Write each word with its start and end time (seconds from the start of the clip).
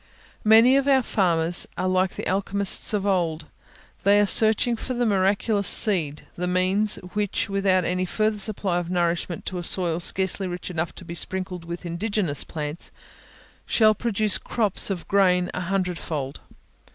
Many 0.43 0.77
of 0.77 0.87
our 0.87 1.03
farmers 1.03 1.67
are 1.77 1.87
like 1.87 2.15
the 2.15 2.25
alchemists 2.27 2.91
of 2.91 3.05
old, 3.05 3.45
they 4.03 4.19
are 4.19 4.25
searching 4.25 4.75
for 4.75 4.95
the 4.95 5.05
miraculous 5.05 5.67
seed, 5.67 6.23
the 6.35 6.47
means, 6.47 6.95
which, 7.13 7.49
without 7.49 7.85
any 7.85 8.05
further 8.07 8.39
supply 8.39 8.79
of 8.79 8.89
nourishment 8.89 9.45
to 9.45 9.59
a 9.59 9.63
soil 9.63 9.99
scarcely 9.99 10.47
rich 10.47 10.71
enough 10.71 10.95
to 10.95 11.05
be 11.05 11.13
sprinkled 11.13 11.65
with 11.65 11.85
indigenous 11.85 12.43
plants, 12.43 12.91
shall 13.67 13.93
produce 13.93 14.39
crops 14.39 14.89
of 14.89 15.07
grain 15.07 15.51
a 15.53 15.61
hundred 15.61 15.99
fold. 15.99 16.39